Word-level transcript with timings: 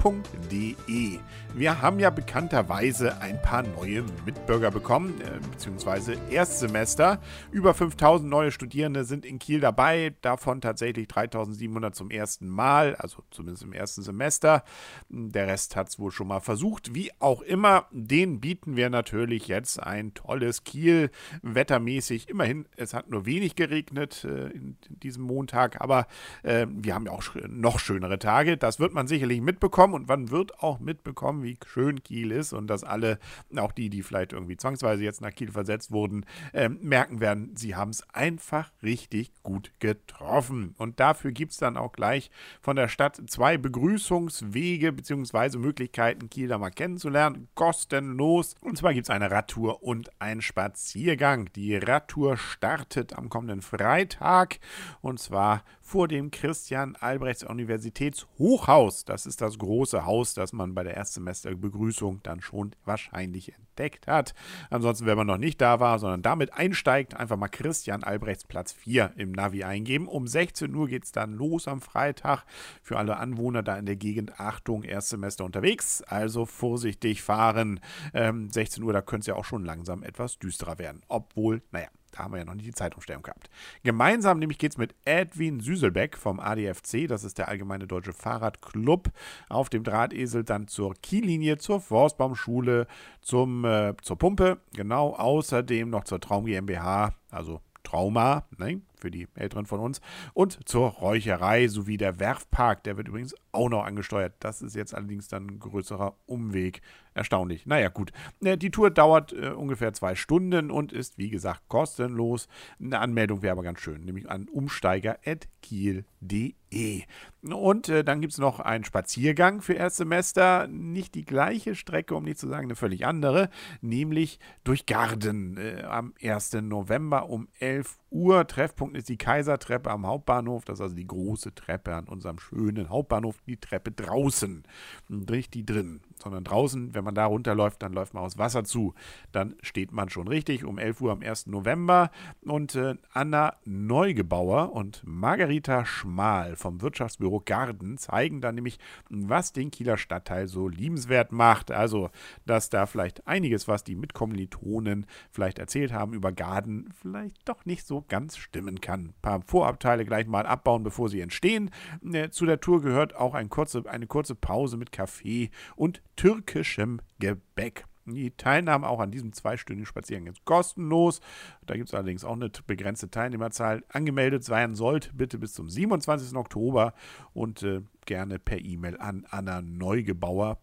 www.bildungsbildung.de. 0.00 1.18
Wir 1.52 1.82
haben 1.82 1.98
ja 1.98 2.10
bekannterweise 2.10 3.20
ein 3.20 3.42
paar 3.42 3.64
neue 3.64 4.04
Mitbürger 4.24 4.70
bekommen, 4.70 5.20
äh, 5.20 5.40
beziehungsweise 5.50 6.16
Erstsemester. 6.30 7.20
Über 7.50 7.74
5000 7.74 8.30
neue 8.30 8.52
Studierende 8.52 9.04
sind 9.04 9.26
in 9.26 9.40
Kiel 9.40 9.58
dabei, 9.58 10.14
davon 10.22 10.60
tatsächlich 10.60 11.08
3700 11.08 11.94
zum 11.94 12.10
ersten 12.10 12.48
Mal, 12.48 12.94
also 12.94 13.24
zumindest 13.30 13.64
im 13.64 13.72
ersten 13.72 14.02
Semester. 14.02 14.62
Der 15.08 15.48
Rest 15.48 15.74
hat 15.74 15.88
es 15.88 15.98
wohl 15.98 16.12
schon 16.12 16.28
mal 16.28 16.40
versucht. 16.40 16.94
Wie 16.94 17.10
auch 17.18 17.42
immer, 17.42 17.86
den 17.90 18.40
bieten 18.40 18.76
wir 18.76 18.88
natürlich 18.88 19.48
jetzt 19.48 19.82
ein 19.82 20.14
tolles 20.14 20.62
Kiel, 20.62 21.10
wettermäßig. 21.42 22.28
Immerhin, 22.28 22.66
es 22.76 22.94
hat 22.94 23.10
nur 23.10 23.26
wenig 23.26 23.56
geregnet 23.56 24.24
äh, 24.24 24.50
in, 24.50 24.76
in, 24.88 25.00
diesem 25.00 25.24
Montag, 25.24 25.80
aber 25.80 26.06
äh, 26.44 26.66
wir 26.70 26.94
haben 26.94 27.06
ja 27.06 27.12
auch 27.12 27.24
noch 27.48 27.80
schönere 27.80 28.20
Tage. 28.20 28.56
Das 28.56 28.78
wird 28.78 28.94
man 28.94 29.08
sicherlich 29.08 29.40
mitbekommen 29.40 29.89
mitbekommen 29.90 29.94
und 29.94 30.08
man 30.08 30.30
wird 30.30 30.62
auch 30.62 30.78
mitbekommen, 30.80 31.42
wie 31.42 31.58
schön 31.66 32.02
Kiel 32.02 32.32
ist 32.32 32.52
und 32.52 32.68
dass 32.68 32.84
alle, 32.84 33.18
auch 33.56 33.72
die, 33.72 33.90
die 33.90 34.02
vielleicht 34.02 34.32
irgendwie 34.32 34.56
zwangsweise 34.56 35.02
jetzt 35.02 35.20
nach 35.20 35.34
Kiel 35.34 35.50
versetzt 35.50 35.90
wurden, 35.90 36.24
äh, 36.52 36.68
merken 36.68 37.20
werden, 37.20 37.56
sie 37.56 37.74
haben 37.74 37.90
es 37.90 38.02
einfach 38.10 38.70
richtig 38.82 39.32
gut 39.42 39.72
getroffen. 39.78 40.74
Und 40.78 41.00
dafür 41.00 41.32
gibt 41.32 41.52
es 41.52 41.58
dann 41.58 41.76
auch 41.76 41.92
gleich 41.92 42.30
von 42.60 42.76
der 42.76 42.88
Stadt 42.88 43.20
zwei 43.26 43.58
Begrüßungswege 43.58 44.92
bzw. 44.92 45.58
Möglichkeiten, 45.58 46.30
Kiel 46.30 46.48
da 46.48 46.58
mal 46.58 46.70
kennenzulernen, 46.70 47.48
kostenlos. 47.54 48.54
Und 48.60 48.78
zwar 48.78 48.94
gibt 48.94 49.06
es 49.06 49.10
eine 49.10 49.30
Radtour 49.30 49.82
und 49.82 50.10
einen 50.20 50.42
Spaziergang. 50.42 51.50
Die 51.54 51.76
Radtour 51.76 52.36
startet 52.36 53.14
am 53.14 53.28
kommenden 53.28 53.62
Freitag 53.62 54.58
und 55.00 55.18
zwar 55.18 55.64
vor 55.80 56.06
dem 56.06 56.30
Christian 56.30 56.96
Albrechts 56.96 57.42
Universitätshochhaus. 57.42 59.04
Das 59.04 59.26
ist 59.26 59.40
das 59.40 59.58
große 59.58 59.79
Haus, 60.04 60.34
das 60.34 60.52
man 60.52 60.74
bei 60.74 60.84
der 60.84 60.96
Erstsemesterbegrüßung 60.96 62.22
dann 62.22 62.40
schon 62.40 62.74
wahrscheinlich 62.84 63.54
entdeckt 63.54 64.06
hat. 64.06 64.34
Ansonsten, 64.70 65.06
wenn 65.06 65.16
man 65.16 65.26
noch 65.26 65.38
nicht 65.38 65.60
da 65.60 65.80
war, 65.80 65.98
sondern 65.98 66.22
damit 66.22 66.52
einsteigt, 66.52 67.14
einfach 67.14 67.36
mal 67.36 67.48
Christian 67.48 68.04
Albrechts 68.04 68.44
Platz 68.44 68.72
4 68.72 69.12
im 69.16 69.32
Navi 69.32 69.64
eingeben. 69.64 70.08
Um 70.08 70.26
16 70.26 70.74
Uhr 70.74 70.88
geht 70.88 71.04
es 71.04 71.12
dann 71.12 71.32
los 71.32 71.68
am 71.68 71.80
Freitag. 71.80 72.44
Für 72.82 72.98
alle 72.98 73.16
Anwohner 73.16 73.62
da 73.62 73.76
in 73.76 73.86
der 73.86 73.96
Gegend, 73.96 74.38
Achtung, 74.38 74.82
Erstsemester 74.82 75.44
unterwegs. 75.44 76.02
Also 76.02 76.46
vorsichtig 76.46 77.22
fahren. 77.22 77.80
Ähm, 78.14 78.50
16 78.50 78.82
Uhr, 78.82 78.92
da 78.92 79.02
könnte 79.02 79.22
es 79.22 79.26
ja 79.26 79.34
auch 79.34 79.44
schon 79.44 79.64
langsam 79.64 80.02
etwas 80.02 80.38
düsterer 80.38 80.78
werden. 80.78 81.02
Obwohl, 81.08 81.62
naja, 81.70 81.88
haben 82.22 82.32
wir 82.32 82.38
ja 82.38 82.44
noch 82.44 82.54
nicht 82.54 82.66
die 82.66 82.74
Zeitumstellung 82.74 83.22
gehabt. 83.22 83.50
Gemeinsam 83.82 84.38
nämlich 84.38 84.58
geht 84.58 84.72
es 84.72 84.78
mit 84.78 84.94
Edwin 85.04 85.60
Süselbeck 85.60 86.16
vom 86.16 86.40
ADFC, 86.40 87.06
das 87.08 87.24
ist 87.24 87.38
der 87.38 87.48
Allgemeine 87.48 87.86
Deutsche 87.86 88.12
Fahrradclub, 88.12 89.10
auf 89.48 89.68
dem 89.68 89.84
Drahtesel 89.84 90.44
dann 90.44 90.68
zur 90.68 90.94
Kiellinie, 90.94 91.58
zur 91.58 91.80
Forstbaumschule, 91.80 92.86
zum, 93.20 93.64
äh, 93.64 93.94
zur 94.02 94.18
Pumpe, 94.18 94.58
genau, 94.74 95.14
außerdem 95.14 95.90
noch 95.90 96.04
zur 96.04 96.20
Traum 96.20 96.46
GmbH, 96.46 97.14
also 97.30 97.60
Trauma, 97.82 98.44
ne, 98.58 98.80
für 99.00 99.10
die 99.10 99.28
Älteren 99.34 99.66
von 99.66 99.80
uns, 99.80 100.00
und 100.34 100.68
zur 100.68 100.88
Räucherei 100.88 101.68
sowie 101.68 101.96
der 101.96 102.20
Werfpark, 102.20 102.84
der 102.84 102.96
wird 102.96 103.08
übrigens 103.08 103.34
auch 103.52 103.68
noch 103.68 103.84
angesteuert. 103.84 104.34
Das 104.40 104.62
ist 104.62 104.74
jetzt 104.76 104.94
allerdings 104.94 105.28
dann 105.28 105.46
ein 105.46 105.58
größerer 105.58 106.14
Umweg. 106.26 106.82
Erstaunlich. 107.12 107.66
Naja, 107.66 107.88
gut. 107.88 108.12
Äh, 108.40 108.56
die 108.56 108.70
Tour 108.70 108.90
dauert 108.90 109.32
äh, 109.32 109.48
ungefähr 109.48 109.92
zwei 109.92 110.14
Stunden 110.14 110.70
und 110.70 110.92
ist, 110.92 111.18
wie 111.18 111.28
gesagt, 111.28 111.62
kostenlos. 111.68 112.46
Eine 112.78 113.00
Anmeldung 113.00 113.42
wäre 113.42 113.50
aber 113.52 113.64
ganz 113.64 113.80
schön, 113.80 114.04
nämlich 114.04 114.30
an 114.30 114.48
umsteiger.kiel.de. 114.48 117.02
Und 117.42 117.88
äh, 117.88 118.04
dann 118.04 118.20
gibt 118.20 118.32
es 118.32 118.38
noch 118.38 118.60
einen 118.60 118.84
Spaziergang 118.84 119.60
für 119.60 119.72
Erstsemester. 119.72 120.68
Nicht 120.68 121.16
die 121.16 121.24
gleiche 121.24 121.74
Strecke, 121.74 122.14
um 122.14 122.22
nicht 122.22 122.38
zu 122.38 122.46
sagen, 122.46 122.66
eine 122.66 122.76
völlig 122.76 123.06
andere, 123.06 123.50
nämlich 123.80 124.38
durch 124.62 124.86
Garden 124.86 125.56
äh, 125.56 125.82
am 125.82 126.14
1. 126.22 126.52
November 126.62 127.28
um 127.28 127.48
11 127.58 127.98
Uhr. 128.10 128.46
Treffpunkt 128.46 128.89
ist 128.94 129.08
die 129.08 129.16
Kaisertreppe 129.16 129.90
am 129.90 130.06
Hauptbahnhof. 130.06 130.64
Das 130.64 130.78
ist 130.78 130.82
also 130.82 130.94
die 130.94 131.06
große 131.06 131.54
Treppe 131.54 131.94
an 131.94 132.08
unserem 132.08 132.38
schönen 132.38 132.88
Hauptbahnhof. 132.88 133.36
Die 133.46 133.56
Treppe 133.56 133.92
draußen, 133.92 134.62
nicht 135.08 135.54
die 135.54 135.66
drin, 135.66 136.00
sondern 136.22 136.44
draußen. 136.44 136.94
Wenn 136.94 137.04
man 137.04 137.14
da 137.14 137.26
runterläuft, 137.26 137.82
dann 137.82 137.92
läuft 137.92 138.14
man 138.14 138.22
aus 138.22 138.38
Wasser 138.38 138.64
zu. 138.64 138.94
Dann 139.32 139.54
steht 139.62 139.92
man 139.92 140.08
schon 140.08 140.28
richtig 140.28 140.64
um 140.64 140.78
11 140.78 141.00
Uhr 141.00 141.12
am 141.12 141.22
1. 141.22 141.46
November. 141.46 142.10
Und 142.42 142.74
äh, 142.74 142.96
Anna 143.12 143.56
Neugebauer 143.64 144.72
und 144.72 145.02
Margarita 145.04 145.84
Schmal 145.84 146.56
vom 146.56 146.82
Wirtschaftsbüro 146.82 147.42
Garden 147.44 147.98
zeigen 147.98 148.40
dann 148.40 148.54
nämlich, 148.54 148.78
was 149.08 149.52
den 149.52 149.70
Kieler 149.70 149.96
Stadtteil 149.96 150.48
so 150.48 150.68
liebenswert 150.68 151.32
macht. 151.32 151.70
Also, 151.70 152.10
dass 152.46 152.70
da 152.70 152.86
vielleicht 152.86 153.26
einiges, 153.26 153.68
was 153.68 153.84
die 153.84 153.96
Mitkommilitonen 153.96 155.06
vielleicht 155.30 155.58
erzählt 155.58 155.92
haben 155.92 156.12
über 156.12 156.32
Garden, 156.32 156.92
vielleicht 157.00 157.48
doch 157.48 157.64
nicht 157.64 157.86
so 157.86 158.04
ganz 158.08 158.36
stimmen 158.36 158.80
kann. 158.80 159.00
Ein 159.00 159.14
paar 159.22 159.42
Vorabteile 159.42 160.04
gleich 160.04 160.26
mal 160.26 160.46
abbauen, 160.46 160.82
bevor 160.82 161.08
sie 161.08 161.20
entstehen. 161.20 161.70
Äh, 162.04 162.30
zu 162.30 162.46
der 162.46 162.60
Tour 162.60 162.82
gehört 162.82 163.14
auch 163.16 163.34
ein 163.34 163.48
kurze, 163.48 163.84
eine 163.86 164.06
kurze 164.06 164.34
Pause 164.34 164.76
mit 164.76 164.92
Kaffee 164.92 165.50
und 165.76 166.02
türkischem 166.20 167.00
Gebäck. 167.18 167.86
Die 168.04 168.30
Teilnahme 168.32 168.86
auch 168.90 169.00
an 169.00 169.10
diesem 169.10 169.32
zweistündigen 169.32 169.86
Spaziergang 169.86 170.26
ist 170.26 170.44
kostenlos. 170.44 171.20
Da 171.64 171.76
gibt 171.76 171.88
es 171.88 171.94
allerdings 171.94 172.24
auch 172.24 172.34
eine 172.34 172.50
begrenzte 172.66 173.10
Teilnehmerzahl. 173.10 173.84
Angemeldet 173.88 174.44
sein 174.44 174.74
sollt 174.74 175.16
bitte 175.16 175.38
bis 175.38 175.54
zum 175.54 175.70
27. 175.70 176.36
Oktober 176.36 176.92
und 177.32 177.62
äh, 177.62 177.80
gerne 178.06 178.38
per 178.38 178.58
E-Mail 178.58 178.96
an 178.98 179.26
Anna 179.30 179.62
Neugebauer, 179.62 180.58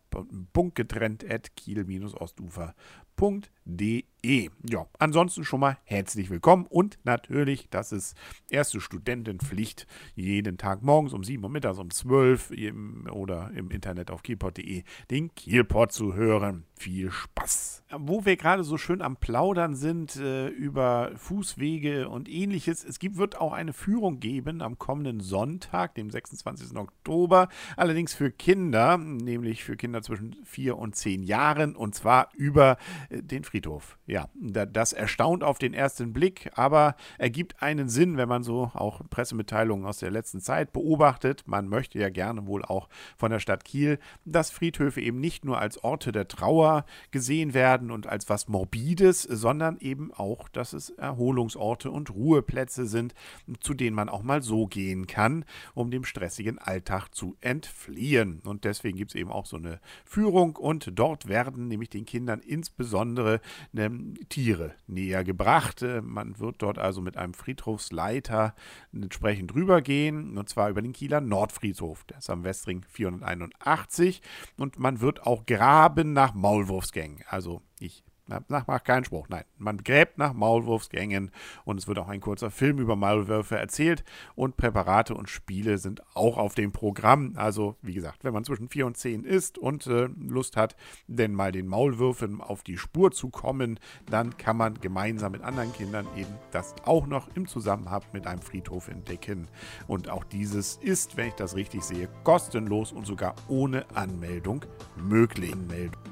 punktgetrennt 0.53 1.30
at 1.30 1.56
kiel-ostufer.de. 1.56 4.50
Ja, 4.70 4.86
ansonsten 5.00 5.46
schon 5.46 5.59
mal 5.59 5.78
herzlich 5.84 6.30
willkommen 6.30 6.68
und 6.68 7.00
natürlich, 7.03 7.68
das 7.70 7.92
ist 7.92 8.16
erste 8.50 8.80
Studentenpflicht, 8.81 9.88
jeden 10.16 10.58
Tag 10.58 10.81
morgens 10.84 11.14
um 11.14 11.24
7 11.24 11.44
Uhr 11.44 11.50
mittags 11.50 11.80
um 11.80 11.90
12 11.90 12.52
Uhr 12.52 13.14
oder 13.14 13.52
im 13.56 13.72
Internet 13.72 14.12
auf 14.12 14.24
kielpot.de 14.24 14.84
den 15.12 15.36
Kielpot 15.36 15.92
zu 15.92 16.16
hören. 16.16 16.66
Viel 16.75 17.12
Spaß! 17.12 17.84
Wo 17.98 18.25
wir 18.25 18.38
gerade 18.38 18.64
so 18.64 18.78
schön 18.78 19.02
am 19.02 19.18
Plaudern 19.18 19.75
sind 19.75 20.16
äh, 20.18 20.50
über 20.50 21.12
Fußwege 21.16 22.09
und 22.09 22.30
ähnliches, 22.30 22.84
es 22.84 23.00
gibt, 23.00 23.18
wird 23.18 23.40
auch 23.40 23.54
eine 23.54 23.74
Führung 23.74 24.19
geben 24.19 24.62
am 24.62 24.78
kommenden 24.78 25.22
Sonntag, 25.22 25.96
dem 25.96 26.09
26. 26.09 26.75
Oktober 26.75 27.26
Oktober, 27.27 27.49
allerdings 27.75 28.13
für 28.13 28.31
Kinder, 28.31 28.97
nämlich 28.97 29.65
für 29.65 29.75
Kinder 29.75 30.01
zwischen 30.01 30.38
vier 30.45 30.77
und 30.77 30.95
zehn 30.95 31.23
Jahren 31.23 31.75
und 31.75 31.93
zwar 31.93 32.29
über 32.35 32.77
äh, 33.09 33.21
den 33.21 33.43
Friedhof. 33.43 33.97
Ja, 34.05 34.29
das 34.35 34.93
erstaunt 34.93 35.43
auf 35.43 35.57
den 35.57 35.73
ersten 35.73 36.13
Blick, 36.13 36.49
aber 36.55 36.95
ergibt 37.17 37.61
einen 37.61 37.89
Sinn, 37.89 38.15
wenn 38.15 38.29
man 38.29 38.43
so 38.43 38.71
auch 38.73 39.01
Pressemitteilungen 39.09 39.85
aus 39.85 39.99
der 39.99 40.11
letzten 40.11 40.39
Zeit 40.39 40.71
beobachtet. 40.71 41.43
Man 41.45 41.67
möchte 41.67 41.99
ja 41.99 42.09
gerne 42.09 42.47
wohl 42.47 42.63
auch 42.63 42.88
von 43.17 43.31
der 43.31 43.39
Stadt 43.39 43.65
Kiel, 43.65 43.99
dass 44.23 44.49
Friedhöfe 44.49 45.01
eben 45.01 45.19
nicht 45.19 45.44
nur 45.44 45.59
als 45.59 45.83
Orte 45.83 46.13
der 46.13 46.29
Trauer 46.29 46.85
gesehen 47.11 47.53
werden 47.53 47.91
und 47.91 48.07
als 48.07 48.29
was 48.29 48.47
Morbides, 48.47 49.23
sondern 49.23 49.77
eben 49.79 50.13
auch, 50.13 50.47
dass 50.47 50.71
es 50.71 50.91
Erholungsorte 50.91 51.91
und 51.91 52.11
Ruheplätze 52.11 52.88
sind, 52.88 53.13
zu 53.59 53.73
denen 53.73 53.95
man 53.97 54.07
auch 54.07 54.23
mal 54.23 54.41
so 54.41 54.67
gehen 54.67 55.07
kann, 55.07 55.44
um 55.73 55.91
dem 55.91 56.05
stressigen 56.05 56.59
Alltag 56.59 57.09
zu 57.17 57.35
entfliehen. 57.41 58.42
Und 58.45 58.63
deswegen 58.63 58.95
gibt 58.95 59.12
es 59.12 59.15
eben 59.15 59.31
auch 59.31 59.47
so 59.47 59.57
eine 59.57 59.80
Führung 60.06 60.56
und 60.56 60.92
dort 60.94 61.27
werden 61.27 61.68
nämlich 61.68 61.89
den 61.89 62.06
Kindern 62.06 62.42
insbesondere 62.42 63.42
ähm, 63.75 64.13
Tiere 64.30 64.75
näher 64.86 65.24
gebracht. 65.24 65.81
Äh, 65.81 66.01
man 66.01 66.38
wird 66.38 66.62
dort 66.62 66.77
also 66.77 67.01
mit 67.01 67.18
einem 67.18 67.33
Friedhofsleiter 67.33 68.53
entsprechend 68.94 69.56
rübergehen 69.56 70.38
und 70.38 70.47
zwar 70.47 70.69
über 70.69 70.83
den 70.83 70.94
Kieler 70.94 71.19
Nordfriedhof. 71.19 72.03
Der 72.03 72.19
ist 72.19 72.30
am 72.30 72.44
Westring 72.44 72.86
481 72.88 74.21
und 74.56 74.77
man 74.77 75.01
wird 75.01 75.25
auch 75.25 75.47
graben 75.47 76.13
nach 76.13 76.36
Maulwurfsgängen. 76.36 77.24
Also 77.27 77.63
ich 77.80 78.03
nach, 78.27 78.68
macht 78.68 78.85
keinen 78.85 79.06
Spruch, 79.06 79.27
nein. 79.29 79.44
Man 79.57 79.77
gräbt 79.77 80.18
nach 80.18 80.33
Maulwurfsgängen 80.33 81.31
und 81.65 81.77
es 81.77 81.88
wird 81.88 82.00
auch 82.00 82.09
ein 82.09 82.21
kurzer 82.21 82.51
Film 82.51 82.79
über 82.79 82.95
Maulwürfe 82.95 83.57
erzählt 83.57 84.03
und 84.35 84.57
Präparate 84.57 85.13
und 85.15 85.29
Spiele 85.29 85.77
sind 85.77 86.01
auch 86.15 86.38
auf 86.38 86.56
dem 86.56 86.71
Programm. 86.71 87.33
Also, 87.35 87.75
wie 87.81 87.94
gesagt, 87.94 88.24
wenn 88.24 88.33
man 88.33 88.44
zwischen 88.44 88.69
4 88.69 88.85
und 88.85 88.97
10 88.97 89.24
ist 89.24 89.57
und 89.57 89.88
äh, 89.88 90.09
Lust 90.18 90.57
hat, 90.57 90.75
denn 91.07 91.33
mal 91.33 91.51
den 91.51 91.68
Maulwürfen 91.68 92.41
auf 92.41 92.63
die 92.63 92.77
Spur 92.77 93.12
zu 93.12 93.29
kommen, 93.29 93.79
dann 94.09 94.38
kann 94.38 94.57
man 94.57 94.75
gemeinsam 94.75 95.31
mit 95.31 95.41
anderen 95.41 95.73
Kindern 95.73 96.07
eben 96.15 96.33
das 96.51 96.75
auch 96.85 97.07
noch 97.07 97.30
im 97.35 97.47
Zusammenhang 97.47 97.88
mit 98.12 98.27
einem 98.27 98.41
Friedhof 98.41 98.89
entdecken. 98.89 99.47
Und 99.88 100.09
auch 100.09 100.23
dieses 100.23 100.77
ist, 100.77 101.18
wenn 101.18 101.30
ich 101.30 101.35
das 101.35 101.56
richtig 101.56 101.83
sehe, 101.83 102.09
kostenlos 102.23 102.91
und 102.91 103.07
sogar 103.07 103.35
ohne 103.47 103.85
Anmeldung 103.95 104.65
möglich. 104.97 105.56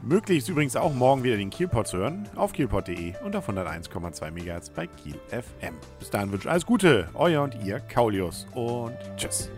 Möglich 0.04 0.40
ist 0.40 0.50
übrigens 0.50 0.76
auch 0.76 0.94
morgen 0.94 1.24
wieder 1.24 1.38
den 1.38 1.50
Kielpot 1.50 1.88
zu 1.88 1.98
hören 2.06 2.30
auf 2.36 2.54
kielpot.de 2.54 3.14
und 3.24 3.36
auf 3.36 3.50
101,2 3.50 4.32
MHz 4.32 4.70
bei 4.70 4.88
Kiel 4.88 5.16
FM. 5.30 5.76
Bis 6.00 6.10
dahin 6.10 6.32
wünsche 6.32 6.48
ich 6.48 6.52
alles 6.52 6.66
Gute, 6.66 7.10
euer 7.14 7.42
und 7.44 7.56
ihr 7.64 7.80
Kaulius 7.80 8.48
und 8.54 8.96
tschüss. 9.18 9.50